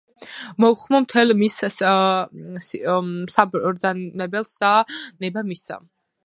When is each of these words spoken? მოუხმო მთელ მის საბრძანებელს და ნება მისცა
მოუხმო 0.63 1.01
მთელ 1.03 1.33
მის 1.41 1.57
საბრძანებელს 3.33 4.57
და 4.65 4.73
ნება 5.27 5.47
მისცა 5.53 5.81